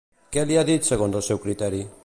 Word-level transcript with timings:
Què 0.35 0.45
li 0.51 0.57
ha 0.61 0.63
dit 0.69 0.89
segons 0.89 1.19
el 1.21 1.27
seu 1.29 1.43
criteri? 1.47 1.87